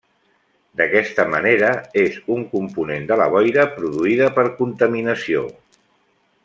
[0.79, 1.69] D'aquesta manera,
[2.05, 5.49] és un component de la boira produïda per contaminació.